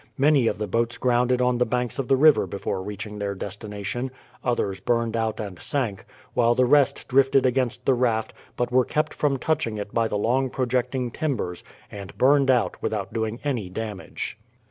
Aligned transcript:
Many 0.17 0.47
of 0.47 0.57
the 0.57 0.65
boats 0.65 0.97
grounded 0.97 1.43
on 1.43 1.59
the 1.59 1.63
banks 1.67 1.99
of 1.99 2.07
the 2.07 2.15
river 2.15 2.47
before 2.47 2.81
reaching 2.81 3.19
their 3.19 3.35
destination, 3.35 4.09
others 4.43 4.79
burned 4.79 5.15
out 5.15 5.39
and 5.39 5.59
sank, 5.59 6.05
while 6.33 6.55
the 6.55 6.65
rest 6.65 7.07
drifted 7.07 7.45
against 7.45 7.85
the 7.85 7.93
raft, 7.93 8.33
but 8.57 8.71
were 8.71 8.83
kept 8.83 9.13
from 9.13 9.37
touching 9.37 9.77
it 9.77 9.93
by 9.93 10.07
the 10.07 10.17
long 10.17 10.49
projecting 10.49 11.11
timbers, 11.11 11.63
and 11.91 12.17
burned 12.17 12.49
out 12.49 12.81
without 12.81 13.13
doing 13.13 13.39
any 13.43 13.69
damage. 13.69 14.39